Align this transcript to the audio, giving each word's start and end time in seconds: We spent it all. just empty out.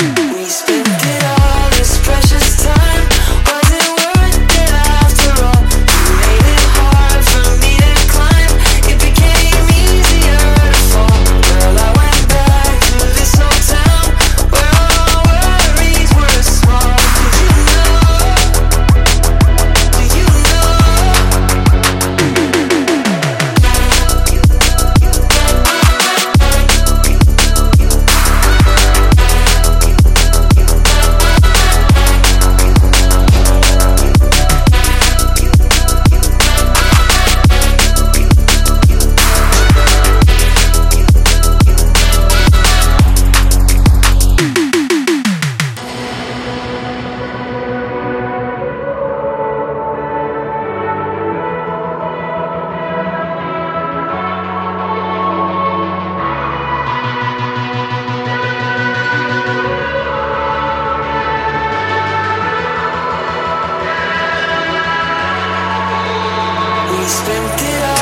We 0.00 0.44
spent 0.46 0.88
it 0.88 1.24
all. 1.24 1.39
just 67.10 67.28
empty 67.28 67.66
out. 67.82 67.99